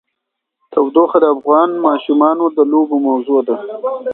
تودوخه 0.71 1.17
د 1.21 1.25
افغان 1.35 1.69
ماشومانو 1.87 2.45
د 2.57 2.59
لوبو 2.71 2.95
موضوع 3.07 3.39
ده. 3.47 3.55